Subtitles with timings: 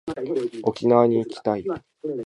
[0.63, 1.63] 沖縄に行きたい